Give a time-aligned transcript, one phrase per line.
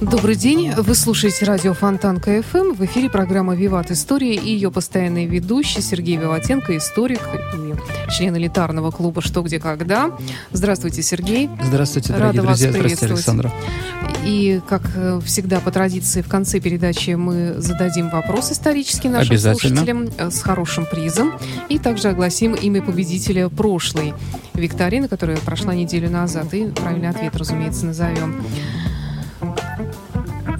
[0.00, 0.72] Добрый день.
[0.76, 2.74] Вы слушаете радио Фонтан КФМ.
[2.74, 7.22] В эфире программа «Виват История» и ее постоянный ведущий Сергей Виватенко, историк
[7.54, 10.10] и член элитарного клуба «Что, где, когда».
[10.52, 11.48] Здравствуйте, Сергей.
[11.62, 12.72] Здравствуйте, Рада дорогие вас друзья.
[12.72, 13.46] Здравствуйте, приветствовать.
[13.46, 14.26] Александра.
[14.26, 20.10] И, как э, всегда, по традиции, в конце передачи мы зададим вопрос исторический нашим слушателям
[20.18, 21.38] э, с хорошим призом.
[21.70, 24.12] И также огласим имя победителя прошлой
[24.52, 26.52] викторины, которая прошла неделю назад.
[26.52, 28.44] И правильный ответ, разумеется, назовем.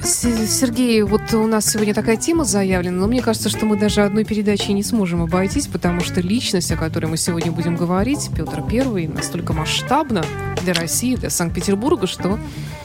[0.07, 4.25] Сергей, вот у нас сегодня такая тема заявлена, но мне кажется, что мы даже одной
[4.25, 9.09] передачей не сможем обойтись, потому что личность, о которой мы сегодня будем говорить, Петр Первый,
[9.09, 10.25] настолько масштабна
[10.63, 12.39] для России, для Санкт-Петербурга, что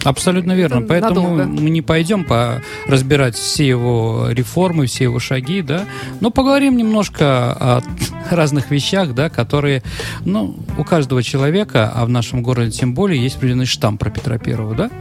[0.04, 0.80] Абсолютно верно.
[0.80, 1.62] Это Поэтому надолго.
[1.62, 5.85] мы не пойдем по разбирать все его реформы, все его шаги, да.
[6.20, 7.82] Но поговорим немножко о
[8.32, 9.84] разных вещах, да, которые,
[10.26, 14.38] ну, у каждого человека, а в нашем городе тем более, есть определенный штамп про Петра
[14.38, 14.91] Первого, да.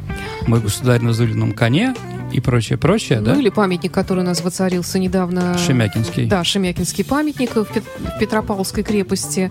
[0.46, 1.94] Мой государь на зулином коне
[2.32, 3.34] и прочее, прочее, да.
[3.34, 5.56] Ну или памятник, который у нас воцарился недавно.
[5.58, 6.26] Шемякинский.
[6.26, 7.66] Да, Шемякинский памятник в
[8.18, 9.50] Петропавловской крепости.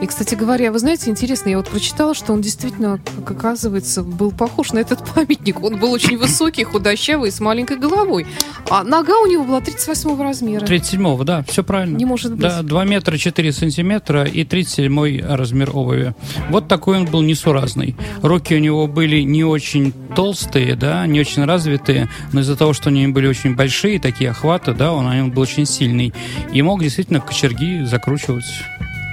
[0.00, 4.32] И, кстати говоря, вы знаете, интересно, я вот прочитала, что он действительно, как оказывается, был
[4.32, 5.62] похож на этот памятник.
[5.62, 8.26] Он был очень высокий, худощавый, с маленькой головой.
[8.70, 10.64] А нога у него была 38 размера.
[10.64, 11.96] 37-го, да, все правильно.
[11.98, 12.40] Не может быть.
[12.40, 16.14] Да, 2 метра 4 сантиметра и 37 размер обуви.
[16.48, 17.94] Вот такой он был несуразный.
[18.22, 22.88] Руки у него были не очень толстые, да, не очень развитые, но из-за того, что
[22.88, 26.14] они были очень большие, такие охваты, да, он, он был очень сильный.
[26.52, 28.44] И мог действительно кочерги закручивать.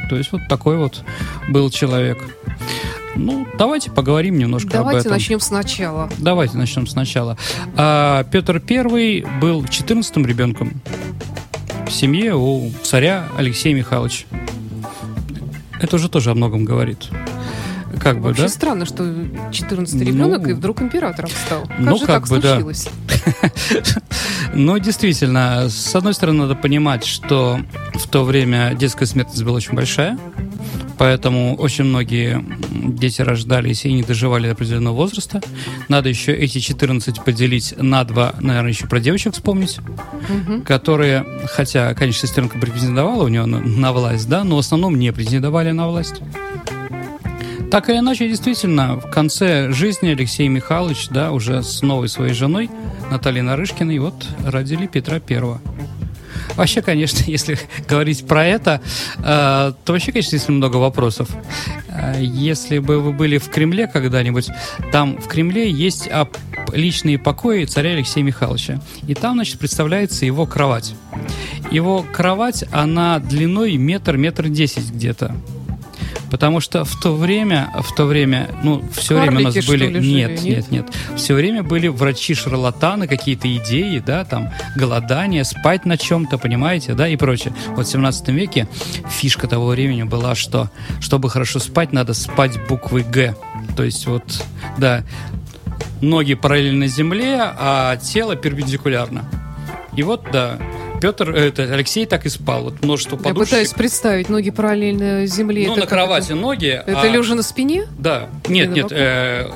[0.09, 1.03] То есть вот такой вот
[1.50, 2.17] был человек.
[3.16, 5.14] Ну, давайте поговорим немножко об Давайте этом.
[5.14, 6.09] начнем сначала.
[6.19, 7.38] Давайте начнем сначала.
[7.75, 10.81] А, Петр I был 14-м ребенком
[11.88, 14.26] в семье у царя Алексея Михайловича.
[15.80, 17.10] Это уже тоже о многом говорит.
[17.99, 18.49] Как бы, Вообще да?
[18.49, 19.03] странно, что
[19.52, 21.64] 14 ребенок Ну, и вдруг императором стал.
[21.64, 22.53] Как ну, же как так бы, да.
[22.55, 22.89] случилось?
[24.53, 27.59] Но действительно, с одной стороны, надо понимать, что
[27.93, 30.17] в то время детская смертность была очень большая,
[30.98, 35.42] поэтому очень многие дети рождались и не доживали до определенного возраста.
[35.89, 39.80] Надо еще эти 14 поделить на два, наверное, еще про девочек вспомнить,
[40.65, 45.11] которые, хотя, конечно, сестренка претендовала у нее на, на власть, да, но в основном не
[45.11, 46.21] претендовали на власть.
[47.72, 52.70] Так или иначе, действительно, в конце жизни Алексей Михайлович, да, уже с новой своей женой
[53.11, 55.61] Натальей Нарышкиной, вот родили Петра Первого.
[56.55, 58.82] Вообще, конечно, если говорить про это,
[59.17, 61.30] э, то вообще, конечно, есть много вопросов.
[61.89, 64.49] Э, Если бы вы были в Кремле когда-нибудь,
[64.92, 66.10] там в Кремле есть
[66.73, 68.82] личные покои царя Алексея Михайловича.
[69.08, 70.95] И там, значит, представляется его кровать.
[71.70, 75.36] Его кровать, она длиной метр, метр десять где-то.
[76.30, 79.86] Потому что в то время, в то время, ну, все время у нас Карлики, были...
[79.88, 80.43] ли, жили, нет, нет?
[80.43, 80.86] нет, нет.
[81.15, 87.16] Все время были врачи-шарлатаны, какие-то идеи, да, там, голодание, спать на чем-то, понимаете, да, и
[87.16, 87.54] прочее.
[87.70, 88.67] Вот в 17 веке
[89.10, 93.36] фишка того времени была, что, чтобы хорошо спать, надо спать буквой «Г».
[93.76, 94.43] То есть вот,
[94.77, 95.04] да,
[96.02, 99.26] ноги параллельно земле, а тело перпендикулярно.
[99.95, 100.60] И вот, да,
[101.02, 102.63] Петр, э, это, Алексей так и спал.
[102.63, 103.49] Вот множество Я подушек.
[103.49, 105.65] пытаюсь представить ноги параллельно земле.
[105.67, 106.35] ну, Это на кровати это?
[106.35, 106.67] ноги.
[106.85, 107.85] Это а- лежа на спине?
[107.97, 108.30] Да.
[108.47, 109.49] Нет, нет, э,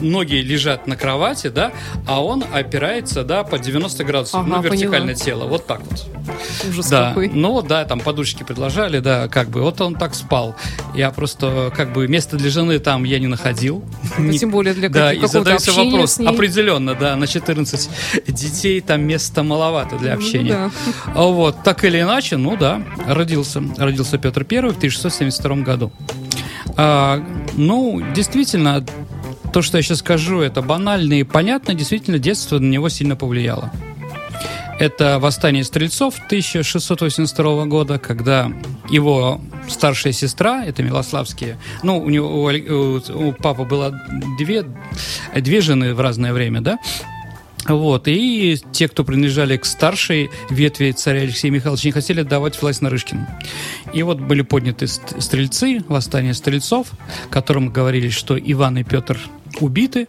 [0.00, 1.72] ноги лежат на кровати, да,
[2.06, 5.14] а он опирается, да, под 90 градусов, Ага, ну, вертикальное поняла.
[5.14, 6.06] тело, вот так вот.
[6.68, 7.28] Ужас Да, какой.
[7.28, 10.54] ну да, там подушки предложили, да, как бы, вот он так спал.
[10.94, 13.84] Я просто, как бы, место для жены там я не находил.
[14.18, 17.88] Ну, Не- тем более для да, каких- и какого-то задается вопрос, определенно, да, на 14
[18.28, 20.52] детей там места маловато для Ну общения.
[20.52, 20.61] да.
[21.06, 23.62] А Вот, так или иначе, ну да, родился.
[23.78, 25.92] Родился Петр I в 1672 году.
[26.76, 27.22] А,
[27.54, 28.84] ну, действительно,
[29.52, 31.74] то, что я сейчас скажу, это банально и понятно.
[31.74, 33.70] Действительно, детство на него сильно повлияло.
[34.78, 38.50] Это восстание стрельцов 1682 года, когда
[38.90, 43.96] его старшая сестра, это Милославские, ну, у него у, у папы было
[44.38, 44.64] две,
[45.36, 46.78] две жены в разное время, да,
[47.68, 52.82] вот, и те, кто принадлежали к старшей ветви царя Алексея Михайловича, не хотели отдавать власть
[52.82, 53.26] Нарышкину.
[53.94, 56.88] И вот были подняты ст- стрельцы, восстание стрельцов,
[57.30, 59.18] которым говорили, что Иван и Петр
[59.60, 60.08] убиты.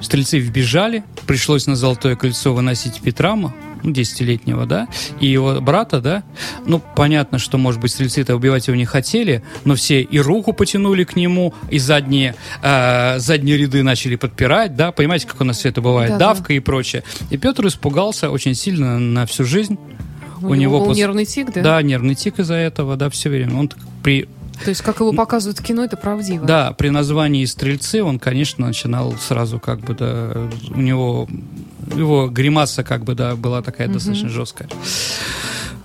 [0.00, 3.52] Стрельцы вбежали, пришлось на Золотое кольцо выносить Петра, м- ну,
[3.92, 4.88] 10-летнего, да,
[5.20, 6.22] и его брата, да,
[6.66, 11.04] ну, понятно, что, может быть, стрельцы-то убивать его не хотели, но все и руку потянули
[11.04, 15.68] к нему, и задние, э, задние ряды начали подпирать, да, понимаете, как у нас все
[15.68, 17.04] это бывает, Да, давка и прочее.
[17.30, 19.78] И Петр испугался очень сильно на всю жизнь.
[20.42, 21.62] У, него был пос- нервный тик, да?
[21.62, 23.58] Да, нервный тик из-за этого, да, все время.
[23.58, 23.70] Он
[24.02, 24.28] при
[24.62, 26.44] То есть, как его показывают в кино, это правдиво.
[26.46, 31.28] да, при названии «Стрельцы» он, конечно, начинал сразу как бы, да, у него,
[31.94, 34.68] его гримаса как бы, да, была такая достаточно жесткая.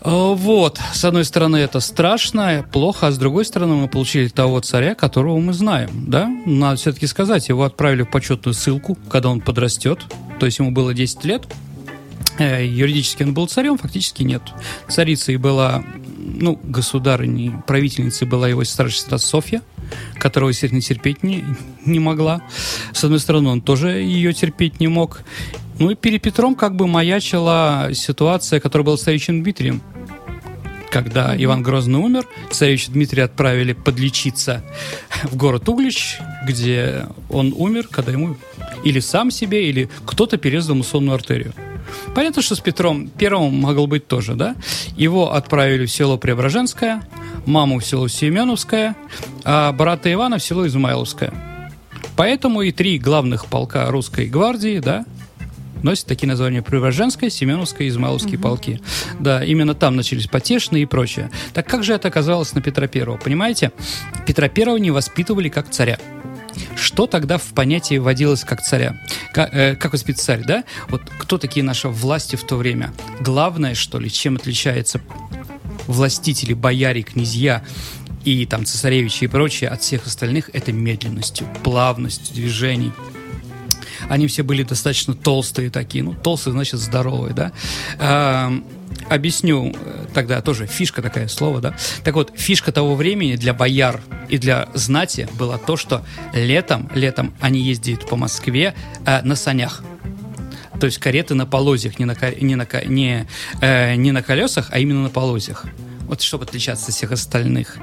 [0.02, 4.60] А, Вот, с одной стороны, это страшно, плохо, а с другой стороны, мы получили того
[4.62, 6.30] царя, которого мы знаем, да?
[6.46, 10.00] Надо все-таки сказать, его отправили в почетную ссылку, когда он подрастет,
[10.40, 11.48] то есть ему было 10 лет,
[12.40, 14.42] Э, юридически он был царем, фактически нет.
[14.88, 15.84] Царицей была,
[16.18, 19.62] ну, государыней, правительницей была его старшая сестра Софья,
[20.18, 21.44] которого, естественно, терпеть не,
[21.86, 22.42] не могла.
[22.94, 25.24] С одной стороны, он тоже ее терпеть не мог.
[25.80, 29.82] Ну и перед Петром как бы маячила ситуация, которая была с царевичем Дмитрием.
[30.92, 34.62] Когда Иван Грозный умер, царевича Дмитрия отправили подлечиться
[35.24, 38.36] в город Углич, где он умер, когда ему
[38.84, 41.54] или сам себе, или кто-то перерезал ему сонную артерию.
[42.14, 44.56] Понятно, что с Петром Первым могло быть тоже, да?
[44.98, 47.04] Его отправили в село Преображенское,
[47.46, 48.98] маму в село Семеновское,
[49.46, 51.32] а брата Ивана в село Измайловское.
[52.18, 55.06] Поэтому и три главных полка русской гвардии, да,
[55.84, 58.82] носят такие названия Преображенская, Семеновская и Измайловские полки.
[59.20, 61.30] Да, именно там начались потешные и прочее.
[61.54, 63.18] Так как же это оказалось на Петра Первого?
[63.18, 63.72] Понимаете,
[64.26, 66.00] Петра Первого не воспитывали как царя.
[66.76, 69.00] Что тогда в понятии вводилось как царя?
[69.34, 70.64] Как, э, как воспитать царь, да?
[70.90, 72.94] Вот кто такие наши власти в то время?
[73.22, 75.02] Главное, что ли, чем отличается
[75.88, 77.64] властители, бояре, князья
[78.26, 82.92] и там цесаревичи и прочее от всех остальных, это медленностью, плавностью движений.
[84.10, 86.04] Они все были достаточно толстые такие.
[86.04, 87.52] Ну, толстые, значит, здоровые, да.
[88.00, 88.66] Эм,
[89.08, 91.76] объясню э, тогда тоже фишка такая слово, да.
[92.04, 96.04] Так вот, фишка того времени для бояр и для знати было то, что
[96.34, 98.74] летом, летом они ездят по Москве
[99.06, 99.84] э, на санях.
[100.80, 103.28] То есть кареты на полозьях, не на, не на, не,
[103.62, 105.66] э, не на колесах, а именно на полозьях.
[106.10, 107.78] Вот чтобы отличаться от всех остальных.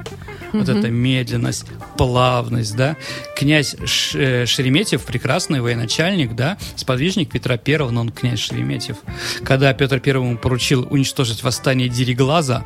[0.51, 1.65] Вот эта медленность,
[1.97, 2.97] плавность, да.
[3.37, 8.97] Князь Ш- э, Шереметьев, прекрасный военачальник, да, сподвижник Петра Первого, но он князь Шереметьев.
[9.43, 12.65] Когда Петр Первому поручил уничтожить восстание Дереглаза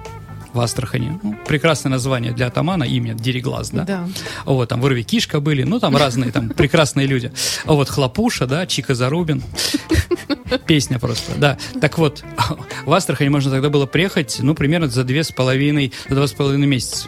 [0.54, 3.84] в Астрахани, ну, прекрасное название для атамана, имя Дереглаз, да.
[3.84, 4.08] Да.
[4.46, 7.32] Вот, там вырви кишка были, ну, там разные там прекрасные люди.
[7.66, 9.44] Вот Хлопуша, да, Чика Зарубин.
[10.68, 11.58] Песня просто, да.
[11.80, 12.24] Так вот,
[12.86, 16.34] в Астрахань можно тогда было приехать, ну, примерно за две с половиной, за два с
[16.34, 17.08] половиной месяца.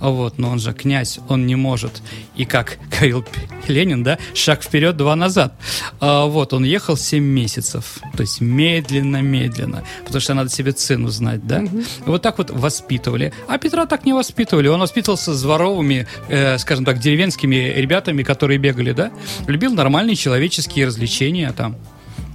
[0.00, 2.02] А Вот, но он же князь, он не может.
[2.36, 3.24] И как говорил
[3.68, 5.54] Ленин, да, шаг вперед, два назад.
[6.00, 7.98] А вот, он ехал 7 месяцев.
[8.16, 9.84] То есть медленно-медленно.
[10.04, 11.64] Потому что надо себе цену знать, да.
[12.06, 13.32] Вот так вот воспитывали.
[13.48, 14.68] А Петра так не воспитывали.
[14.68, 19.10] Он воспитывался с дворовыми, э, скажем так, деревенскими ребятами, которые бегали, да.
[19.46, 21.76] Любил нормальные человеческие развлечения там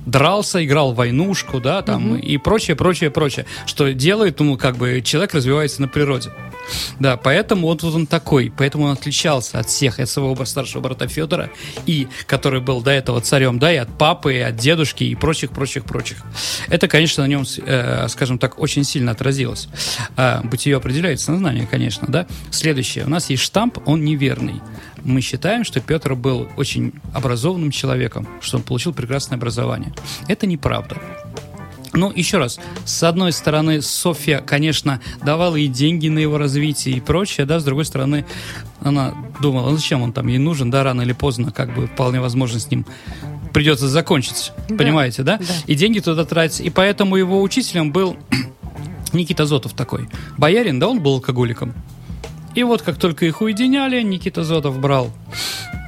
[0.06, 5.02] дрался, играл в войнушку, да, там, и прочее, прочее, прочее, что делает, ну, как бы,
[5.02, 6.32] человек развивается на природе.
[7.00, 11.08] Да, поэтому вот, вот он такой, поэтому он отличался от всех, от своего старшего брата
[11.08, 11.50] Федора,
[11.86, 15.52] и который был до этого царем, да, и от папы, и от дедушки, и прочих,
[15.52, 16.18] прочих, прочих.
[16.68, 19.68] Это, конечно, на нем, э, скажем так, очень сильно отразилось.
[20.16, 22.28] А, бытие определяет сознание, конечно, да.
[22.52, 24.62] Следующее, у нас есть штамп, он неверный.
[25.04, 29.94] Мы считаем, что Петр был очень образованным человеком, что он получил прекрасное образование.
[30.28, 30.98] Это неправда.
[31.92, 37.00] Ну, еще раз, с одной стороны, Софья, конечно, давала ей деньги на его развитие и
[37.00, 38.26] прочее, да, с другой стороны,
[38.82, 42.22] она думала, ну зачем он там ей нужен, да, рано или поздно, как бы вполне
[42.22, 42.86] возможно с ним
[43.54, 44.76] придется закончить, Да.
[44.76, 45.38] понимаете, да?
[45.38, 45.46] Да.
[45.66, 48.16] И деньги туда тратить, и поэтому его учителем был
[49.14, 50.08] Никита Зотов такой.
[50.38, 51.74] Боярин, да, он был алкоголиком.
[52.56, 55.12] И вот как только их уединяли, Никита Зотов брал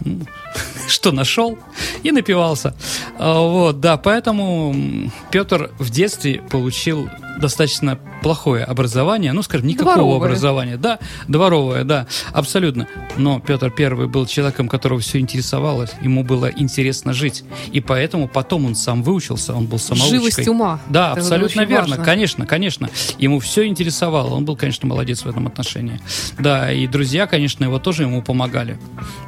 [0.87, 1.57] что нашел
[2.03, 2.75] и напивался.
[3.17, 10.27] А, Вот, да, поэтому Петр в детстве получил достаточно плохое образование, ну, скажем, никакого Дворовое.
[10.27, 10.77] образования.
[10.77, 12.87] Да, дворовое, да, абсолютно.
[13.17, 17.43] Но Петр Первый был человеком, которого все интересовало, ему было интересно жить.
[17.71, 20.19] И поэтому потом он сам выучился, он был самоучкой.
[20.19, 20.79] Живость ума.
[20.89, 22.05] Да, Это абсолютно верно, важно.
[22.05, 22.89] конечно, конечно.
[23.17, 25.99] Ему все интересовало, он был, конечно, молодец в этом отношении.
[26.39, 28.77] Да, и друзья, конечно, его тоже ему помогали.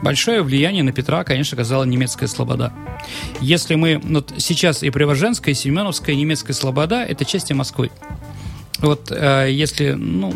[0.02, 2.74] Большое влияние на Петра, конечно, оказала немецкая слобода.
[3.42, 7.92] Если мы, вот сейчас и Привоженская, и Семеновская, и немецкая слобода– это части Москвы.
[8.84, 10.34] Вот э, если, ну,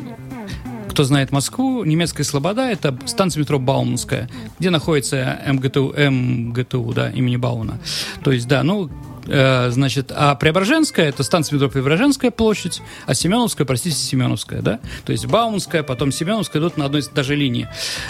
[0.90, 7.36] кто знает Москву, немецкая Слобода– это станция метро Бауманская, где находится МГТУ, МГТУ, да, имени
[7.36, 7.78] Бауна.
[8.24, 8.90] То есть, да, ну,
[9.28, 14.80] значит, а Преображенская, это станция метро Преображенская площадь, а Семеновская, простите, Семеновская, да?
[15.06, 17.68] То есть Бауманская, потом Семеновская идут на одной даже линии.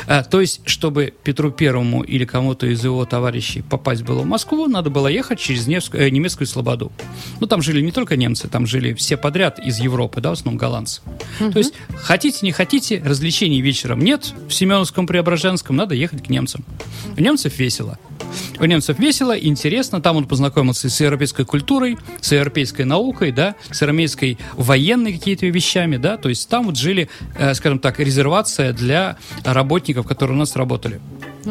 [0.08, 4.68] Э, то есть, чтобы Петру Первому или кому-то из его товарищей попасть было в Москву,
[4.68, 6.92] надо было ехать через Невскую, э, немецкую Слободу.
[7.40, 10.58] Ну, там жили не только немцы, там жили все подряд из Европы, да, в основном
[10.58, 11.02] голландцы.
[11.40, 11.52] Угу.
[11.52, 16.64] То есть, хотите, не хотите, развлечений вечером нет, в Семеновском, Преображенском надо ехать к немцам.
[17.18, 17.98] У немцев весело.
[18.60, 23.82] У немцев весело, интересно, там он познакомился с европейской культурой, с европейской наукой, да, с
[23.82, 29.18] европейской военной какие-то вещами, да, то есть там вот жили, э, скажем так, резервация для
[29.44, 31.00] работников, которые у нас работали.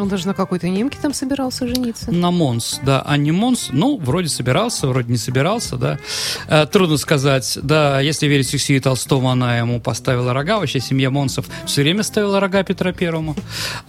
[0.01, 2.13] Он даже на какой-то немке там собирался жениться.
[2.13, 5.99] На Монс, да, а не Монс, ну, вроде собирался, вроде не собирался, да.
[6.49, 11.47] Э, трудно сказать, да, если верить Алексею Толстому, она ему поставила рога, вообще семья Монсов
[11.67, 13.37] все время ставила рога Петра Первому.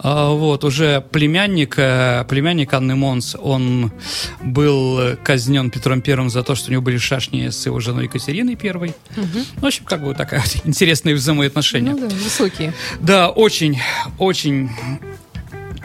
[0.02, 3.92] Э, вот, уже племянник, э, племянник Анны Монс, он
[4.42, 8.56] был казнен Петром Первым за то, что у него были шашни с его женой Екатериной
[8.56, 8.94] Первой.
[9.16, 9.60] Угу.
[9.60, 11.92] В общем, как бы такая интересные взаимоотношения.
[11.92, 12.72] Ну да, высокие.
[13.00, 13.78] Да, очень,
[14.18, 14.70] очень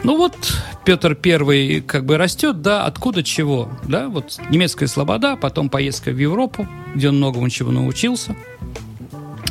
[0.04, 0.36] ну вот
[0.84, 6.18] Петр Первый как бы растет, да, откуда чего, да, вот немецкая слобода, потом поездка в
[6.18, 8.36] Европу, где он многому чего научился.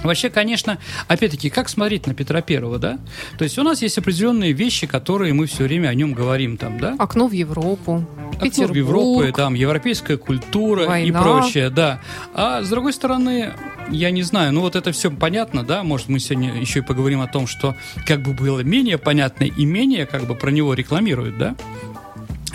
[0.03, 3.00] Вообще, конечно, опять-таки, как смотреть на Петра Первого, да?
[3.38, 6.77] То есть у нас есть определенные вещи, которые мы все время о нем говорим там,
[6.79, 6.95] да?
[7.00, 8.05] Окно в Европу.
[8.39, 11.19] Окно в Европу, там, европейская культура Война.
[11.19, 12.01] и прочее, да.
[12.33, 13.53] А с другой стороны,
[13.89, 15.83] я не знаю, ну вот это все понятно, да?
[15.83, 19.65] Может, мы сегодня еще и поговорим о том, что как бы было менее понятно и
[19.65, 21.55] менее как бы про него рекламируют, да?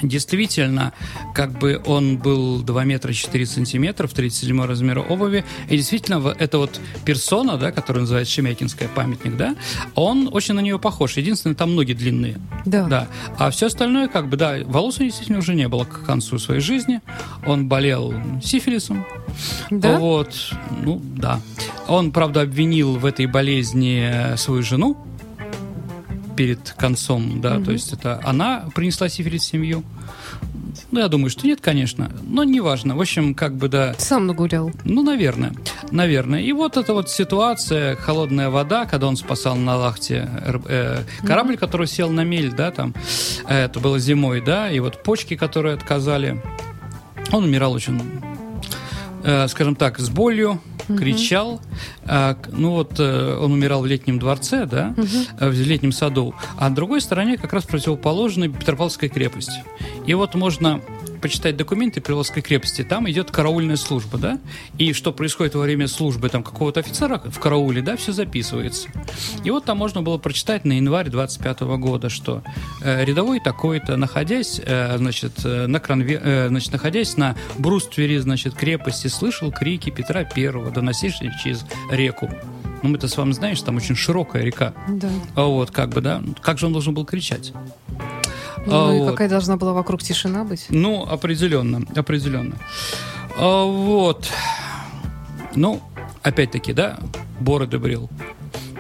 [0.03, 0.93] Действительно,
[1.35, 6.59] как бы он был 2 метра 4 сантиметра в 37 размера обуви, и действительно, это
[6.59, 9.57] вот персона, да, которая называется Шемякинская памятник, да,
[9.95, 11.17] он очень на нее похож.
[11.17, 12.39] Единственное, там ноги длинные.
[12.65, 12.87] Да.
[12.87, 13.09] да.
[13.39, 16.39] А все остальное, как бы, да, волос у него действительно уже не было к концу
[16.39, 17.01] своей жизни.
[17.47, 19.05] Он болел сифилисом.
[19.71, 19.99] Да?
[19.99, 20.53] Вот,
[20.85, 21.41] ну, да.
[21.87, 24.97] Он, правда, обвинил в этой болезни свою жену,
[26.39, 27.65] перед концом, да, угу.
[27.65, 29.83] то есть это она принесла сифилис в семью.
[30.93, 32.95] Ну, я думаю, что нет, конечно, но неважно.
[32.95, 33.97] В общем, как бы, да...
[33.99, 34.71] Сам нагулял.
[34.85, 35.53] Ну, наверное,
[35.91, 36.41] наверное.
[36.41, 40.31] И вот эта вот ситуация, холодная вода, когда он спасал на лахте
[40.69, 42.95] э, корабль, mm который сел на мель, да, там,
[43.49, 46.41] э, это было зимой, да, и вот почки, которые отказали.
[47.33, 48.38] Он умирал очень, э,
[49.49, 50.99] скажем так, с болью, угу.
[50.99, 51.61] кричал.
[52.05, 55.51] А, ну вот э, он умирал в летнем дворце, да, угу.
[55.51, 59.61] в летнем саду, а на другой стороне как раз противоположная Петропавловская крепость.
[60.07, 60.81] И вот можно
[61.21, 64.39] почитать документы Приволжской крепости, там идет караульная служба, да,
[64.79, 68.89] и что происходит во время службы там какого-то офицера в карауле, да, все записывается.
[69.45, 72.43] И вот там можно было прочитать на январь 25 года, что
[72.83, 78.55] э, рядовой такой-то, находясь, э, значит, э, на кранве, э, значит, находясь на бруствере, значит,
[78.55, 82.31] крепости, слышал крики Петра Первого, доносившиеся через реку.
[82.83, 84.73] Ну, мы-то с вами знаем, что там очень широкая река.
[84.89, 85.11] Да.
[85.35, 87.53] А вот, как бы, да, как же он должен был кричать?
[88.67, 89.11] Ну, а, и вот.
[89.11, 90.67] какая должна была вокруг тишина быть?
[90.69, 92.57] Ну, определенно, определенно.
[93.37, 94.29] А, вот.
[95.55, 95.81] Ну,
[96.23, 96.99] опять-таки, да,
[97.41, 98.11] бороды брил.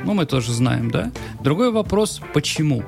[0.04, 1.10] Ну, мы тоже знаем, да.
[1.40, 2.84] Другой вопрос, почему?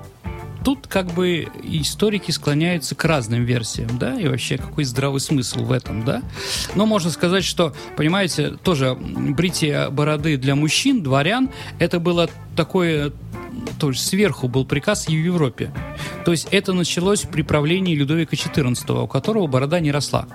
[0.65, 5.73] Тут как бы историки склоняются к разным версиям, да, и вообще какой здравый смысл в
[5.73, 6.23] этом, да.
[6.75, 13.13] Но можно сказать, что, понимаете, тоже бритие бороды для мужчин, дворян, это было такое
[13.79, 15.73] то есть сверху был приказ в Европе.
[16.25, 20.27] То есть это началось при правлении Людовика XIV, у которого борода не росла.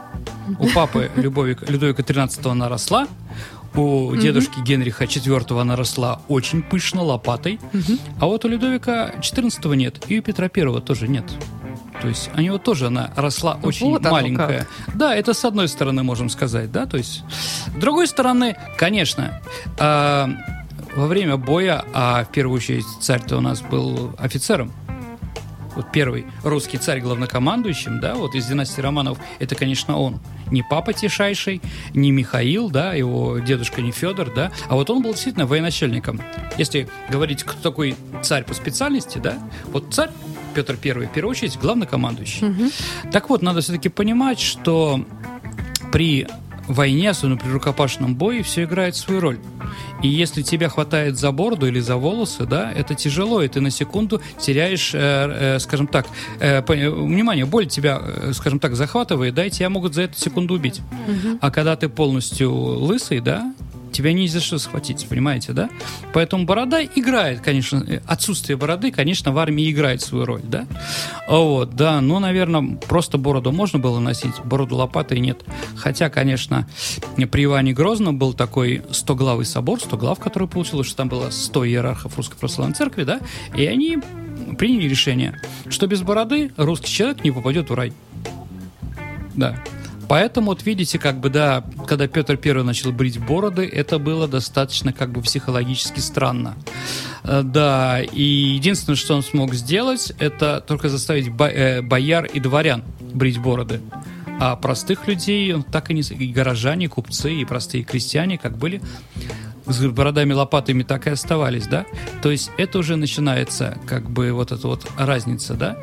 [0.60, 3.08] У папы Любовика, Людовика XIII она росла,
[3.76, 7.60] у дедушки Генриха IV она росла очень пышно, лопатой,
[8.20, 11.26] а вот у Людовика XIV нет, и у Петра I тоже нет.
[12.02, 14.68] То есть у него тоже она росла очень вот маленькая.
[14.94, 17.24] Да, это с одной стороны можем сказать, да, то есть
[17.68, 19.42] с другой стороны, конечно,
[19.80, 20.28] э,
[20.96, 24.72] во время боя, а в первую очередь царь-то у нас был офицером,
[25.76, 30.20] вот первый русский царь главнокомандующим, да, вот из династии Романов, это, конечно, он.
[30.52, 31.62] Не папа Тишайший,
[31.94, 36.22] не Михаил, да, его дедушка не Федор, да, а вот он был действительно военачальником.
[36.58, 40.12] Если говорить, кто такой царь по специальности, да, вот царь
[40.54, 42.48] Петр Первый, в первую очередь, главнокомандующий.
[42.48, 42.64] Угу.
[43.12, 45.06] Так вот, надо все-таки понимать, что
[45.92, 46.28] при
[46.68, 49.40] войне, особенно при рукопашном бое, все играет свою роль.
[50.02, 53.72] И если тебя хватает за бороду или за волосы, да, это тяжело, и ты на
[53.72, 55.00] секунду теряешь, э,
[55.56, 56.08] э, скажем так,
[56.40, 60.54] э, внимание, боль тебя, э, скажем так, захватывает, да, и тебя могут за эту секунду
[60.54, 60.82] убить.
[61.08, 61.40] Угу.
[61.42, 63.54] А когда ты полностью лысый, да,
[63.96, 65.70] тебя не за что схватить, понимаете, да?
[66.14, 70.68] Поэтому борода играет, конечно, э, отсутствие бороды, конечно, в армии играет свою роль, да?
[71.28, 75.44] Вот, да, но, наверное, просто бороду можно было носить, бороду лопатой нет.
[75.78, 76.68] Хотя, конечно,
[77.32, 82.18] при Иване Грозном был такой стоглавый собор, стоглав, который получилось, что там было 100 иерархов
[82.18, 83.22] Русской Православной Церкви, да,
[83.56, 84.00] и они
[84.58, 87.94] приняли решение, что без бороды русский человек не попадет в рай.
[89.36, 89.56] Да.
[90.08, 94.94] Поэтому, вот видите, как бы, да, когда Петр Первый начал брить бороды, это было достаточно,
[94.94, 96.56] как бы, психологически странно.
[97.24, 102.84] Э, Да, и единственное, что он смог сделать, это только заставить э, бояр и дворян
[103.00, 103.82] брить бороды.
[104.40, 106.02] А простых людей так и не...
[106.02, 108.82] И горожане, купцы, и простые крестьяне, как были
[109.66, 111.86] с бородами лопатами так и оставались, да?
[112.22, 115.78] То есть это уже начинается как бы вот эта вот разница, да?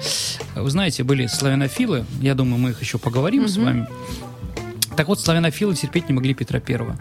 [0.55, 3.87] Вы знаете, были славянофилы, я думаю, мы их еще поговорим с вами.
[4.97, 6.99] Так вот, славянофилы терпеть не могли Петра Первого.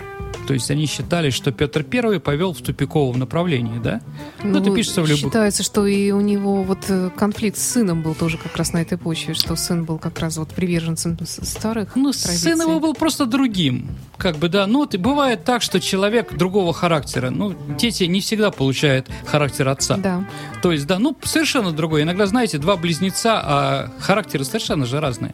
[0.51, 4.01] То есть они считали, что Петр Первый повел в тупиковом направлении, да?
[4.43, 5.21] Ну, это пишется в любых...
[5.23, 8.81] Считается, что и у него вот э, конфликт с сыном был тоже как раз на
[8.81, 12.35] этой почве, что сын был как раз вот приверженцем старых Ну, традиций.
[12.37, 13.91] сын его был просто другим.
[14.17, 14.67] Как бы, да.
[14.67, 17.29] Ну, бывает так, что человек другого характера.
[17.29, 19.95] Ну, дети не всегда получают характер отца.
[19.95, 20.27] Да.
[20.61, 22.01] То есть, да, ну, совершенно другой.
[22.01, 25.33] Иногда, знаете, два близнеца, а характеры совершенно же разные.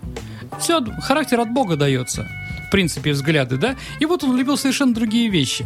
[0.59, 2.27] Все, характер от Бога дается.
[2.67, 3.75] В принципе, взгляды, да?
[3.99, 5.65] И вот он любил совершенно другие вещи.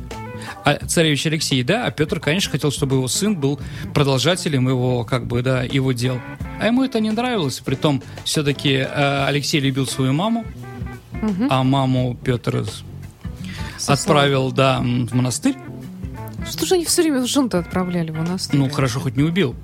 [0.64, 3.60] А царевич Алексей, да, а Петр, конечно, хотел, чтобы его сын был
[3.94, 6.20] продолжателем его, как бы, да, его дел.
[6.60, 7.60] А ему это не нравилось.
[7.60, 10.46] Притом, все-таки Алексей любил свою маму,
[11.50, 12.66] а маму Петр
[13.88, 15.56] отправил, да, в монастырь.
[16.50, 18.60] Что же они все время жен-то отправляли в монастырь?
[18.60, 19.56] Ну, хорошо, хоть не убил.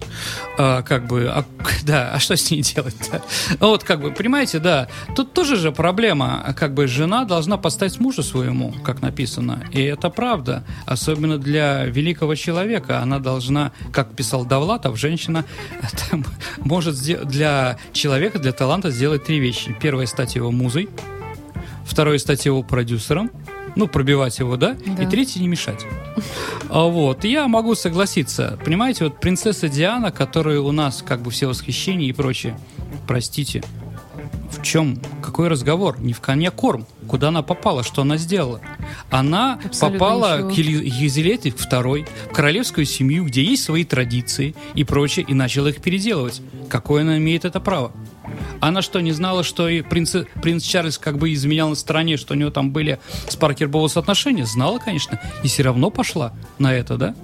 [0.58, 1.46] А, как бы, а,
[1.84, 3.22] да, а что с ней делать-то?
[3.60, 8.24] Вот, как бы, понимаете, да, тут тоже же проблема, как бы, жена должна поставить мужу
[8.24, 14.98] своему, как написано, и это правда, особенно для великого человека, она должна, как писал Довлатов,
[14.98, 15.46] женщина
[16.10, 16.26] там,
[16.58, 19.76] может для человека, для таланта сделать три вещи.
[19.82, 20.90] Первое, стать его музой,
[21.86, 23.32] второе, стать его продюсером,
[23.78, 25.04] ну, пробивать его, да, Да.
[25.04, 25.86] и третье, не мешать.
[26.70, 28.58] А Вот, я могу согласиться.
[28.66, 32.58] Понимаете, вот принцесса Диана, которая у нас как бы все восхищения и прочее,
[33.08, 33.64] простите,
[34.52, 36.00] в чем, какой разговор?
[36.00, 36.86] Не в коне корм.
[37.08, 37.84] Куда она попала?
[37.84, 38.60] Что она сделала?
[39.10, 40.50] Она Абсолютно попала ничего.
[40.50, 45.68] к Ели- Елизавете II, в королевскую семью, где есть свои традиции и прочее, и начала
[45.70, 46.42] их переделывать.
[46.70, 47.92] Какое она имеет это право?
[48.60, 52.34] Она что, не знала, что и принц, принц Чарльз как бы изменял на стороне, что
[52.34, 54.46] у него там были с Паркер Боулс отношения?
[54.46, 57.16] Знала, конечно, и все равно пошла на это, да?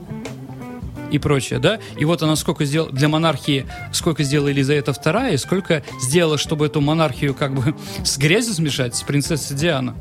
[1.13, 1.79] И прочее, да?
[1.95, 6.65] И вот она сколько сделала для монархии, сколько сделала Елизавета II, и сколько сделала, чтобы
[6.65, 9.95] эту монархию как бы с грязью смешать, с принцессой Диана.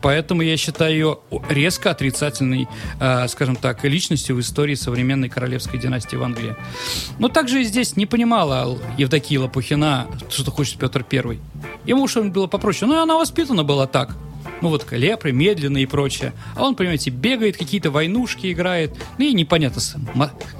[0.00, 1.18] Поэтому я считаю ее
[1.50, 6.56] резко отрицательной, э, скажем так, личностью в истории современной королевской династии в Англии.
[7.18, 11.38] Но также и здесь не понимала Евдокия Лопухина, что хочет Петр Первый.
[11.84, 12.90] Ему уж было попроще.
[12.90, 14.16] Ну, она воспитана была так.
[14.60, 16.32] Ну, вот лепры, медленно и прочее.
[16.54, 18.92] А он, понимаете, бегает, какие-то войнушки играет.
[19.18, 19.80] Ну, и непонятно,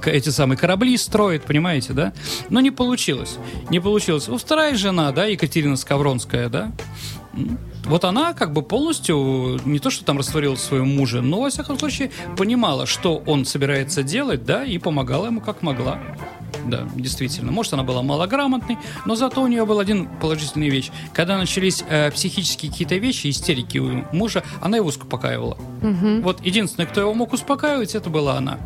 [0.04, 2.12] эти самые корабли строит, понимаете, да?
[2.48, 3.38] Но не получилось.
[3.70, 4.28] Не получилось.
[4.28, 6.72] Ну, вторая жена, да, Екатерина Скавронская, да?
[7.84, 11.78] Вот она как бы полностью, не то что там растворила своего мужа, но, во всяком
[11.78, 16.00] случае, понимала, что он собирается делать, да, и помогала ему как могла.
[16.66, 17.52] Да, действительно.
[17.52, 20.90] Может, она была малограмотной, но зато у нее был один положительный вещь.
[21.12, 25.56] Когда начались э, психические какие-то вещи, истерики у мужа, она его успокаивала.
[26.22, 28.58] Вот единственное, кто его мог успокаивать, это была она.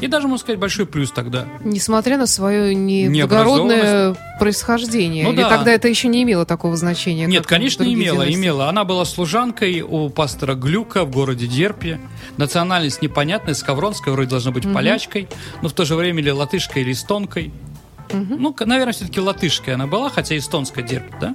[0.00, 1.46] И даже, можно сказать, большой плюс тогда.
[1.64, 5.24] Несмотря на свое неблагородное происхождение.
[5.24, 5.48] Ну Или да.
[5.48, 7.26] тогда это еще не имело такого значения?
[7.26, 8.34] Нет, конечно, имела, династии?
[8.40, 8.68] имела.
[8.68, 12.00] Она была служанкой у пастора Глюка в городе Дерпе.
[12.36, 15.28] Национальность непонятная, скавронская, вроде должна быть полячкой,
[15.62, 17.52] но в то же время или латышкой, или эстонкой.
[18.12, 21.34] Ну, к- наверное, все-таки латышская она была, хотя эстонская Дерп, да?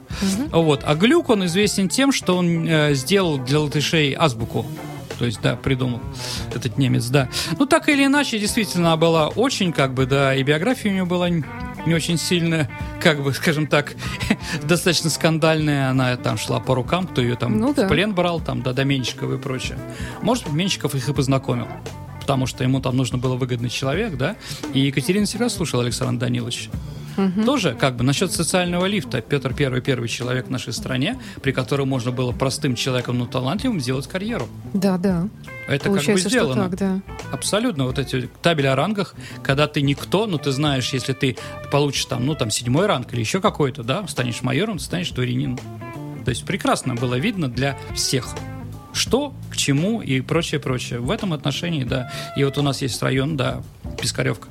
[0.51, 0.81] Вот.
[0.85, 4.65] А Глюк, он известен тем, что он э, сделал для латышей азбуку.
[5.17, 6.01] То есть, да, придумал
[6.53, 7.29] этот немец, да.
[7.57, 11.05] Ну, так или иначе, действительно, она была очень, как бы, да, и биография у нее
[11.05, 13.95] была не очень сильная, как бы, скажем так,
[14.63, 15.89] достаточно скандальная.
[15.89, 17.87] Она там шла по рукам, кто ее там Ну в да.
[17.87, 19.77] плен брал, там, да, до Менщикова и прочее.
[20.21, 21.67] Может Менщиков их и познакомил.
[22.21, 24.35] Потому что ему там нужно было выгодный человек, да.
[24.73, 26.71] И Екатерина всегда слушала Александра Даниловича.
[27.45, 29.21] Тоже, как бы, насчет социального лифта.
[29.21, 33.79] Петр Первый первый человек в нашей стране, при котором можно было простым человеком, но талантливым
[33.79, 34.47] сделать карьеру.
[34.73, 35.27] Да, да.
[35.67, 36.69] Это Получается, как бы сделано.
[36.69, 37.01] так, да.
[37.31, 37.85] Абсолютно.
[37.85, 41.37] Вот эти табели о рангах, когда ты никто, ну ты знаешь, если ты
[41.71, 45.59] получишь там, ну там седьмой ранг или еще какой-то, да, станешь майором, станешь дворянином.
[46.23, 48.27] То есть прекрасно было видно для всех.
[48.93, 50.99] что, к чему и прочее, прочее.
[50.99, 52.11] В этом отношении, да.
[52.37, 53.61] И вот у нас есть район, да,
[54.01, 54.47] Пискаревка.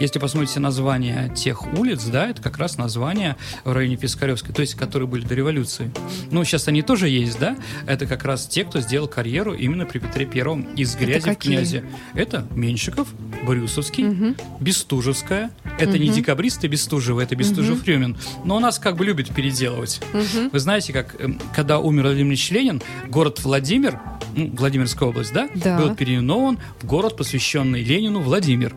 [0.00, 4.74] Если посмотрите название тех улиц, да, это как раз название в районе Пискаревской, то есть
[4.74, 5.90] которые были до революции.
[6.30, 7.56] Ну, сейчас они тоже есть, да?
[7.86, 11.84] Это как раз те, кто сделал карьеру именно при Петре Первом из грязи в князе.
[12.14, 13.08] Это Меньшиков,
[13.46, 14.36] Брюсовский, Мгм.
[14.60, 15.50] Бестужевская.
[15.78, 16.14] Это не Мгм.
[16.16, 18.16] декабристы Бестужева, это Бестужев Рюмин.
[18.44, 20.00] Но у нас как бы любят переделывать.
[20.12, 20.50] Мгм.
[20.52, 23.98] Вы знаете, как эм, когда умер Владимир Ильич Ленин, город Владимир,
[24.36, 25.78] ну, Владимирская область, да, Да.
[25.78, 28.74] был переименован в город, посвященный Ленину Владимир.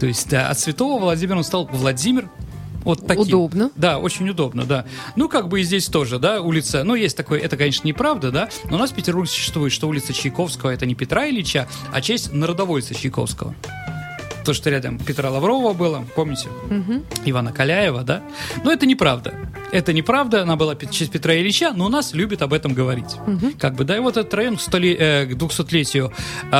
[0.00, 2.30] То есть, да, от святого Владимира он стал Владимир
[2.84, 3.22] вот таким.
[3.22, 3.70] Удобно.
[3.76, 4.86] Да, очень удобно, да.
[5.14, 8.48] Ну, как бы и здесь тоже, да, улица, ну, есть такое, это, конечно, неправда, да,
[8.70, 12.32] но у нас в Петербурге существует, что улица Чайковского это не Петра Ильича, а честь
[12.32, 13.54] народовольца Чайковского.
[14.50, 16.48] То, что рядом Петра Лаврова было, помните?
[16.68, 17.04] Мгм.
[17.24, 18.20] Ивана Каляева, да?
[18.64, 19.32] Но это неправда.
[19.70, 23.14] Это неправда, она была в честь Петра Ильича, но у нас любят об этом говорить.
[23.60, 26.12] Как бы, да, и вот этот район к, столе- э, к 200-летию
[26.50, 26.56] э,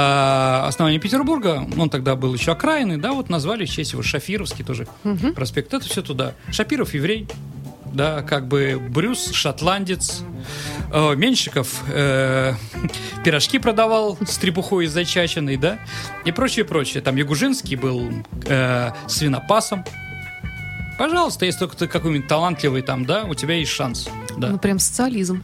[0.69, 4.87] основания Петербурга, он тогда был еще окраины, да, вот назвали в честь его Шафировский тоже
[5.35, 5.75] проспект.
[5.75, 6.35] Это все туда.
[6.53, 7.27] Шапиров еврей,
[7.93, 10.23] да, как бы Брюс шотландец,
[10.93, 12.55] э, Меньшиков э,
[13.25, 15.79] пирожки продавал с требухой из зачаченной, да,
[16.25, 17.03] и прочее, прочее.
[17.03, 18.11] Там Ягужинский был
[18.47, 19.85] э, свинопасом.
[20.99, 24.09] Пожалуйста, если только ты какой-нибудь талантливый там, да, у тебя есть шанс.
[24.37, 25.43] Да, Ну, прям социализм.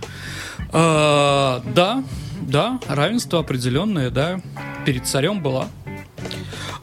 [0.72, 2.04] Э, да,
[2.42, 4.40] да, равенство определенное, да,
[4.84, 5.68] перед царем была.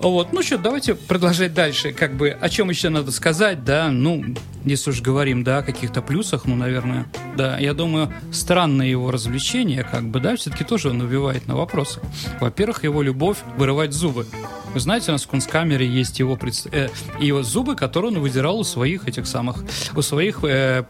[0.03, 1.93] Вот, ну что, давайте продолжать дальше.
[1.93, 4.25] Как бы, о чем еще надо сказать, да, ну,
[4.65, 9.85] если уж говорим, да, о каких-то плюсах, ну, наверное, да, я думаю, странное его развлечение,
[9.89, 12.01] как бы, да, все-таки тоже он убивает на вопросы.
[12.41, 14.27] Во-первых, его любовь вырывать зубы.
[14.73, 16.89] Вы знаете, у нас в Кунсткамере есть его, предс- э,
[17.21, 19.63] его зубы, которые он выдирал у своих этих самых,
[19.95, 20.83] у своих э,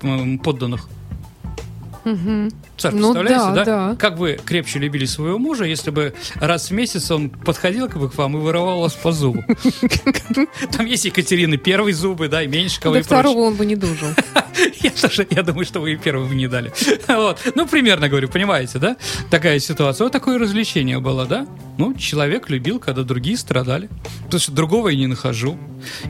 [0.43, 0.89] подданных.
[2.83, 3.95] Царь, Ну представляете, да, да, да.
[3.95, 8.37] Как вы крепче любили своего мужа, если бы раз в месяц он подходил к вам
[8.37, 9.43] и вырывал вас по зубу?
[10.71, 14.09] Там есть Екатерины первые зубы, да, и Меньшикова и второго он бы не дожил.
[14.81, 16.71] Я тоже, я думаю, что вы и первым не дали.
[17.07, 17.39] Вот.
[17.55, 18.97] Ну, примерно говорю, понимаете, да?
[19.31, 20.05] Такая ситуация.
[20.05, 21.47] Вот такое развлечение было, да?
[21.77, 23.89] Ну, человек любил, когда другие страдали.
[24.25, 25.57] Потому что другого я не нахожу.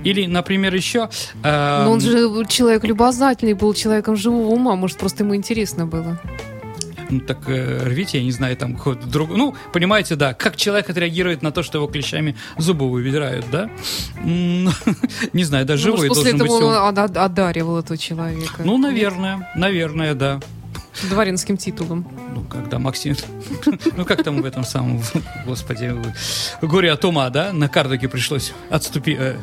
[0.04, 1.10] Или, например, еще...
[1.44, 4.76] э, Но он же человек любознательный, был человеком живого ума.
[4.76, 6.20] Может, просто ему интересно было.
[7.14, 9.30] Ну, так э, рвите, я не знаю, там какой-то друг...
[9.30, 13.70] Ну, понимаете, да, как человек отреагирует на то, что его клещами зубы выбирают, да?
[15.34, 18.62] Не знаю, даже Ну, живой после должен быть этого он ада- одаривал этого человека.
[18.64, 20.40] Ну, наверное, наверное, да.
[21.10, 22.08] Дворянским титулом.
[22.36, 23.16] Ну, когда Максим...
[23.98, 25.02] Ну, как там в этом самом...
[25.46, 25.94] Господи,
[26.62, 27.52] горе от ума, да?
[27.54, 29.18] На картоке пришлось отступить.
[29.20, 29.38] э,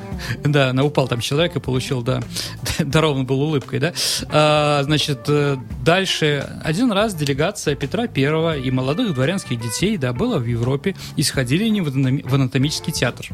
[0.44, 2.22] Да, на упал там человек и получил, да,
[2.78, 3.92] дарован был улыбкой, да?
[4.28, 6.48] А, Значит, э, дальше.
[6.64, 11.64] Один раз делегация Петра Первого и молодых дворянских детей, да, была в Европе и сходили
[11.64, 13.26] они в анатоми- в анатомический театр.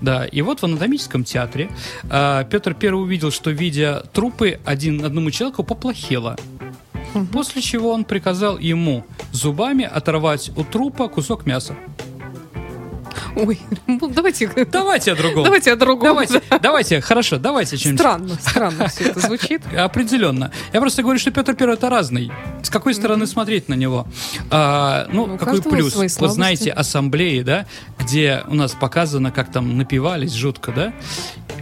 [0.00, 1.70] Да, и вот в анатомическом театре
[2.10, 6.36] а, Петр Первый увидел, что, видя трупы, один, одному человеку поплохело.
[7.32, 11.76] После чего он приказал ему зубами оторвать у трупа кусок мяса.
[13.36, 14.50] Ой, ну, давайте...
[14.70, 15.44] Давайте о другом.
[15.44, 16.08] Давайте о другом.
[16.08, 18.00] Давайте, давайте, хорошо, давайте чем-нибудь.
[18.00, 19.62] Странно, странно все это звучит.
[19.74, 20.52] Определенно.
[20.72, 22.30] Я просто говорю, что Петр Первый это разный.
[22.62, 24.06] С какой стороны смотреть на него?
[24.50, 25.92] А, ну, Ну, какой плюс?
[25.92, 27.66] свои Вот знаете, ассамблеи, да,
[27.98, 30.92] где у нас показано, как там напивались жутко, да,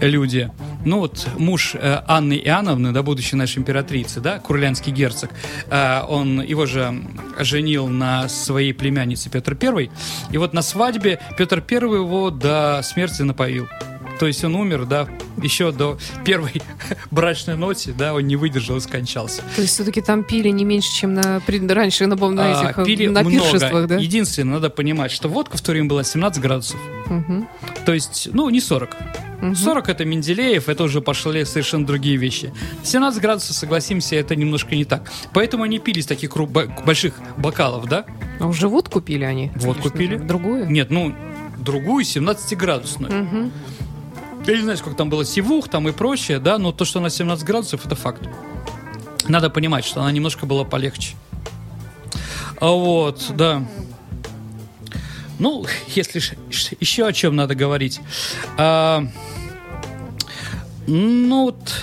[0.01, 0.51] люди.
[0.85, 5.31] Ну вот муж э, Анны Иоанновны, да, будущей нашей императрицы, да, курлянский герцог,
[5.69, 7.03] э, он его же
[7.39, 9.91] женил на своей племяннице Петр Первый,
[10.31, 13.69] и вот на свадьбе Петр Первый его до смерти напоил.
[14.21, 15.09] То есть он умер, да,
[15.43, 16.61] еще до первой
[17.11, 19.41] брачной ноте, да, он не выдержал и скончался.
[19.57, 22.85] То есть все-таки там пили не меньше, чем на, раньше на, на А, этих, э,
[22.85, 23.31] пили на много.
[23.31, 23.97] пиршествах, да?
[23.97, 26.79] Единственное, надо понимать, что водка в то время была 17 градусов.
[27.07, 27.49] Мгм.
[27.87, 28.95] То есть, ну, не 40.
[29.41, 29.57] Мгм.
[29.57, 32.53] 40 это Менделеев, это уже пошли совершенно другие вещи.
[32.85, 35.11] 17 градусов, согласимся, это немножко не так.
[35.33, 38.05] Поэтому они пили из таких кру- бо- больших бокалов, да?
[38.39, 39.51] А уже водку пили они?
[39.57, 40.19] Водку пили.
[40.19, 40.71] Другую?
[40.71, 41.15] Нет, ну,
[41.59, 43.11] другую 17-градусную.
[43.23, 43.53] Мгм.
[44.47, 47.11] Я не знаю, сколько там было сивух там и прочее, да, но то, что она
[47.11, 48.23] 17 градусов, это факт.
[49.29, 51.15] Надо понимать, что она немножко была полегче.
[52.61, 53.63] А вот, да.
[55.39, 56.21] Ну, если
[56.81, 58.01] еще о чем надо говорить.
[58.59, 59.07] А,
[60.87, 61.83] ну, вот,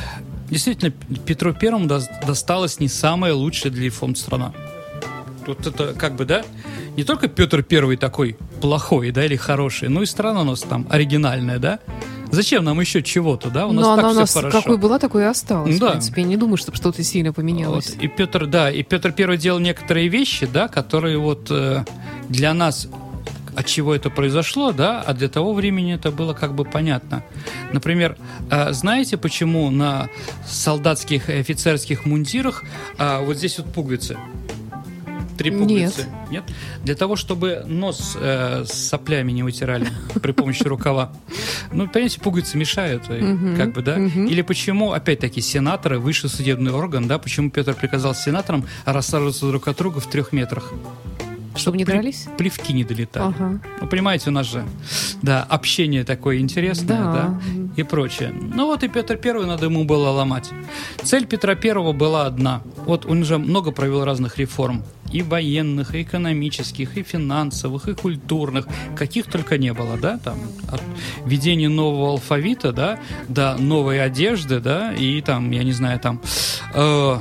[0.49, 0.91] действительно,
[1.25, 4.53] Петру Первому дос- досталась не самая лучшая для реформ страна.
[5.47, 6.43] Вот это как бы, да,
[6.97, 10.85] не только Петр Первый такой плохой, да, или хороший, но и страна у нас там
[10.89, 11.79] оригинальная, да,
[12.31, 13.67] Зачем нам еще чего-то, да?
[13.67, 14.61] У нас Но так она у все нас хорошо.
[14.61, 15.79] какой была, такой и осталась.
[15.79, 15.87] Да.
[15.87, 17.95] В принципе, я не думаю, чтобы что-то сильно поменялось.
[17.95, 21.83] Вот, и Петр, да, и Петр Первый делал некоторые вещи, да, которые вот э,
[22.29, 22.87] для нас
[23.55, 27.23] от чего это произошло, да, а для того времени это было как бы понятно.
[27.71, 28.15] Например,
[28.51, 30.09] э, знаете, почему на
[30.47, 32.63] солдатских и офицерских мундирах
[32.99, 34.17] э, вот здесь вот пуговицы?
[35.37, 36.07] Три пуговицы.
[36.31, 36.43] Нет.
[36.83, 39.87] Для того, чтобы нос э, с соплями не вытирали
[40.21, 41.11] при помощи рукава.
[41.71, 43.97] Ну, понимаете, пуговицы мешают, э, как бы, да?
[43.97, 49.77] Или почему, опять-таки, сенаторы, высший судебный орган, да, почему Петр приказал сенаторам рассаживаться друг от
[49.77, 50.73] друга в трех метрах?
[51.57, 52.27] Чтобы не дрались?
[52.37, 53.33] Плевки не долетали.
[53.37, 53.59] Ага.
[53.81, 54.65] Ну, понимаете, у нас же,
[55.21, 57.39] да, общение такое интересное, да, Да.
[57.75, 58.33] и прочее.
[58.33, 60.51] Ну вот и Петр Первый надо ему было ломать.
[61.03, 62.61] Цель Петра Первого была одна.
[62.85, 64.83] Вот он же много провел разных реформ.
[65.13, 68.67] И военных, и экономических, и финансовых, и культурных.
[68.95, 70.37] Каких только не было, да, там,
[70.69, 70.81] от
[71.25, 76.19] введения нового алфавита, да, до новой одежды, да, и там, я не знаю, там,
[76.73, 77.19] э,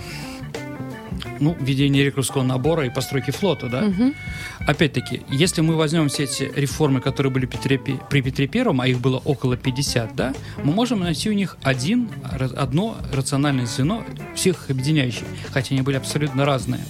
[1.40, 3.84] ну, введение рекрутского набора и постройки флота, да.
[4.66, 8.88] Опять-таки, если мы возьмем все эти реформы, которые были Петре Пе- при Петре Первом, а
[8.88, 12.08] их было около 50, да, мы можем найти у них один,
[12.56, 16.80] одно рациональное звено, всех их объединяющее, хотя они были абсолютно разные.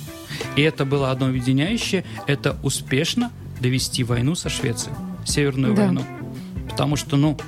[0.57, 3.31] И это было одно объединяющее, это успешно
[3.61, 5.83] довести войну со Швецией, Северную Да.
[5.85, 6.03] войну.
[6.71, 7.39] Потому что, ну,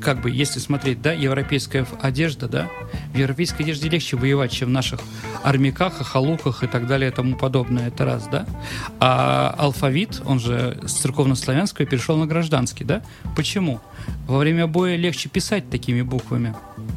[0.00, 2.68] как бы, если смотреть, да, европейская одежда, да,
[3.12, 5.00] в европейской одежде легче воевать, чем в наших
[5.42, 8.46] армяках, ахалуках и так далее и тому подобное, это раз, да.
[9.00, 13.02] А алфавит, он же с церковно-славянского перешел на гражданский, да.
[13.36, 13.80] Почему?
[14.26, 16.54] Во время боя легче писать такими буквами,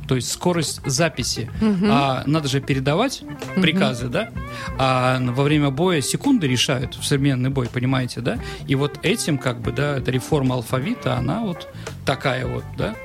[0.07, 1.49] то есть скорость записи.
[1.61, 3.23] А надо же передавать
[3.61, 4.29] приказы, да.
[4.77, 8.39] А во время боя секунды решают в современный бой, понимаете, да.
[8.67, 11.67] И вот этим, как бы, да, эта реформа алфавита, она вот
[12.05, 12.95] такая вот, да.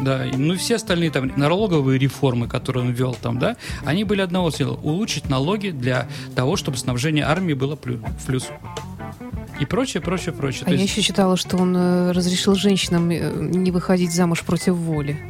[0.00, 4.22] Да, ну и все остальные там налоговые реформы, которые он ввел там, да, они были
[4.22, 8.48] одного цели– улучшить налоги для того, чтобы снабжение армии было плю- в плюс.
[9.60, 10.62] И прочее, прочее, прочее.
[10.62, 14.40] А То я есть, еще читала, что он э, разрешил женщинам э, не выходить замуж
[14.40, 15.20] против воли.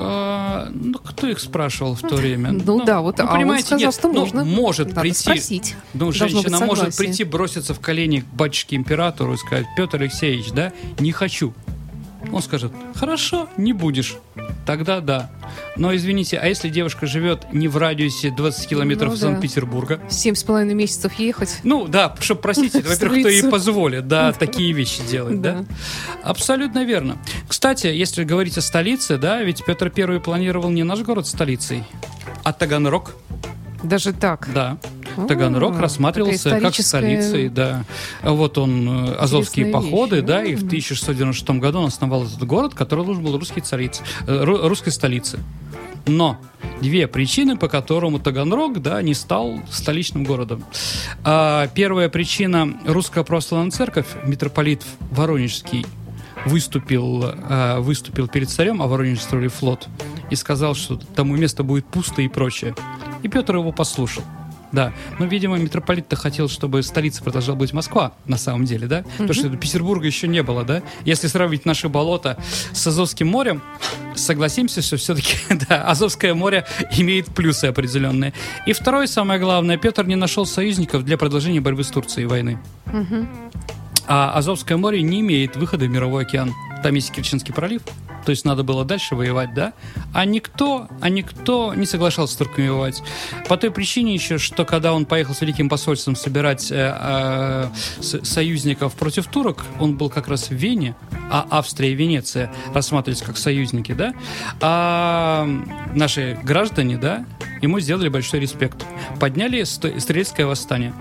[0.00, 2.52] А, ну, кто их спрашивал в то время?
[2.52, 4.44] Ну да, вот, а он сказал, нет, что ну, можно.
[4.44, 5.76] может Надо прийти, спросить.
[5.94, 10.72] Ну, женщина может прийти, броситься в колени к батюшке императору и сказать, Петр Алексеевич, да,
[10.98, 11.52] не хочу.
[12.32, 14.16] Он скажет, хорошо, не будешь.
[14.68, 15.30] Тогда да.
[15.76, 19.20] Но извините, а если девушка живет не в радиусе 20 километров Ну да.
[19.22, 19.98] Санкт-Петербурга?
[20.10, 21.60] Семь с половиной месяцев ехать.
[21.62, 25.40] Ну да, чтобы простите, во-первых, кто ей позволит, да, такие вещи делать?
[25.40, 25.64] Да.
[26.22, 27.16] Абсолютно верно.
[27.48, 31.82] Кстати, если говорить о столице, да, ведь Петр Первый планировал не наш город столицей,
[32.44, 33.14] а Таганрог.
[33.82, 34.50] Даже так.
[34.52, 34.76] Да.
[35.24, 37.84] А, Таганрог рассматривался как столицей, да.
[38.22, 40.68] Вот он, э, Азовские походы, да, и в М.
[40.68, 45.40] 1696 году он основал этот город, который должен был русской, цариц- э, ру- русской столицей.
[46.06, 46.38] Но
[46.80, 50.64] две причины, по которому Таганрог, да, не стал столичным городом.
[51.24, 55.84] А, первая причина– русская православная церковь, митрополит Воронежский
[56.46, 59.88] выступил, э, выступил перед царем, а Воронеж строили флот,
[60.30, 62.74] и сказал, что тому место будет пусто и прочее.
[63.22, 64.22] И Петр его послушал.
[64.72, 69.04] Да, но, видимо, митрополит-то хотел, чтобы столица продолжала быть Москва, на самом деле, да?
[69.12, 70.82] Потому что Петербурга еще не было, да?
[71.04, 72.38] Если сравнить наши болота
[72.72, 73.62] с Азовским морем,
[74.14, 75.36] согласимся, что все-таки,
[75.68, 78.32] да, Азовское море имеет плюсы определенные.
[78.66, 82.58] И второе, самое главное, Петр не нашел союзников для продолжения борьбы с Турцией войны.
[84.06, 86.54] А Азовское море не имеет выхода в мировой океан.
[86.82, 87.82] Там есть Керченский пролив,
[88.28, 89.72] то есть надо было дальше воевать, да?
[90.12, 93.02] А никто, а никто не соглашался с турками воевать.
[93.48, 97.70] По той причине еще, что когда он поехал с Великим посольством собирать э, э,
[98.22, 100.94] союзников против турок, он был как раз в Вене,
[101.30, 104.12] а Австрия и Венеция рассматривались как союзники, да?
[104.60, 105.48] А
[105.94, 107.24] наши граждане, да,
[107.62, 108.84] ему сделали большой респект.
[109.18, 110.92] Подняли стрельское восстание.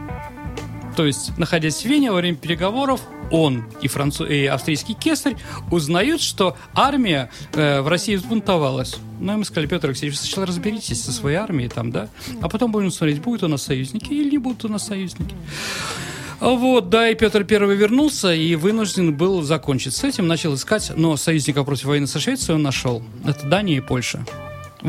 [0.95, 4.29] То есть, находясь в Вене во время переговоров, он и, француз...
[4.29, 5.35] и австрийский кесарь
[5.71, 8.97] узнают, что армия э, в России взбунтовалась.
[9.19, 12.07] Ну, ему сказали, Петр Алексеевич, сначала разберитесь со своей армией там, да,
[12.41, 15.35] а потом будем смотреть, будут у нас союзники или не будут у нас союзники.
[16.39, 21.17] Вот, да, и Петр Первый вернулся и вынужден был закончить с этим, начал искать, но
[21.17, 23.01] союзников против войны со Швецией он нашел.
[23.25, 24.23] Это Дания и Польша.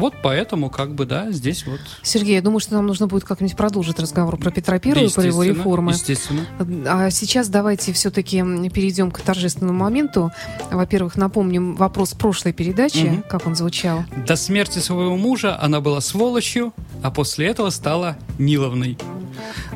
[0.01, 1.81] Вот поэтому, как бы, да, здесь вот...
[2.03, 5.43] Сергей, я думаю, что нам нужно будет как-нибудь продолжить разговор про Петра Первого, про его
[5.43, 5.93] реформы.
[5.93, 6.47] Естественно.
[6.87, 8.39] А сейчас давайте все-таки
[8.71, 10.31] перейдем к торжественному моменту.
[10.71, 13.23] Во-первых, напомним вопрос прошлой передачи, Мгм.
[13.29, 14.05] как он звучал.
[14.27, 18.99] До смерти своего мужа она была сволочью, а после этого стала Ниловной.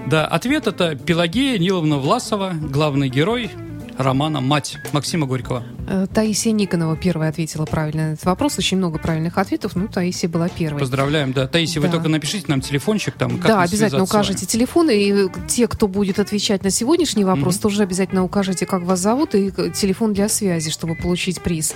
[0.06, 3.50] Да, ответ это Пелагея Ниловна Власова, главный герой
[3.98, 5.62] романа «Мать» Максима Горького.
[5.88, 8.58] Э, Таисия Никонова первая ответила правильно на этот вопрос.
[8.58, 9.76] Очень много правильных ответов.
[9.76, 10.80] Ну, Таисия была первой.
[10.80, 11.46] Поздравляем, да.
[11.46, 11.94] Таисия, вы Да.
[11.94, 13.38] только напишите нам телефончик там.
[13.38, 14.90] как да, обязательно укажите телефон.
[14.90, 17.62] И те, кто будет отвечать на сегодняшний вопрос, Мгм.
[17.62, 21.74] тоже обязательно укажите, как вас зовут, и телефон для связи, чтобы получить приз.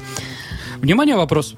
[0.81, 1.55] Внимание, вопрос.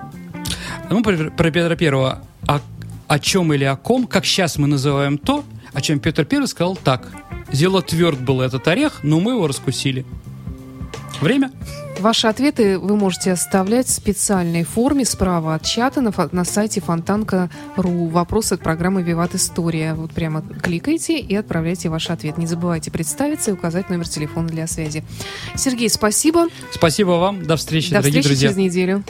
[0.91, 2.23] Ну, про, про Петра Первого.
[2.47, 2.61] О,
[3.09, 6.77] о чем или о ком, как сейчас мы называем то, о чем Петр Первый сказал
[6.77, 7.09] так.
[7.51, 10.05] Зело тверд был этот орех, но мы его раскусили.
[11.21, 11.51] Время?
[12.01, 18.07] Ваши ответы вы можете оставлять в специальной форме справа от чата на, на сайте фонтанка.ру.
[18.09, 19.95] Вопрос от программы «Виват История».
[19.95, 22.39] Вот прямо кликайте и отправляйте ваш ответ.
[22.39, 25.03] Не забывайте представиться и указать номер телефона для связи.
[25.57, 26.47] Сергей, спасибо.
[26.73, 27.45] Спасибо вам.
[27.45, 28.49] До встречи, До дорогие встречи друзья.
[28.51, 29.03] через неделю.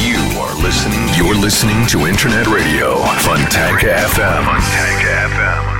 [0.00, 1.06] You are listening.
[1.16, 4.44] You're listening to Internet Radio Fontanka FM.
[4.46, 5.79] Fontanka FM.